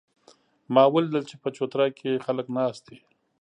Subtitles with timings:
[0.73, 2.97] ما ولیدل چې په چوتره کې خلک ناست دي